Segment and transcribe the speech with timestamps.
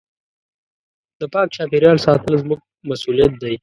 [1.19, 2.59] د پاک چاپېریال ساتل زموږ
[2.89, 3.53] مسؤلیت دی.